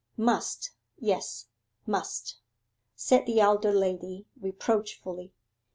'Must 0.17 0.71
yes 0.97 1.49
must,' 1.85 2.37
said 2.95 3.27
the 3.27 3.39
elder 3.39 3.71
lady 3.71 4.25
reproachfully. 4.41 5.31